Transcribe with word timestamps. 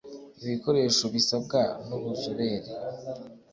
ibikoresho 0.43 1.05
bisabwa 1.15 1.61
n 1.87 1.89
ubuzobere 1.97 2.69